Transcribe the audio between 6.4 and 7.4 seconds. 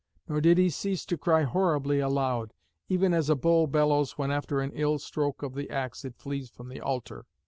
from the altar.